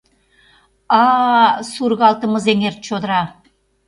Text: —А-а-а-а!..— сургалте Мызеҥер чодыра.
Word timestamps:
—А-а-а-а!..— 0.99 1.49
сургалте 1.71 2.25
Мызеҥер 2.27 2.75
чодыра. 2.85 3.21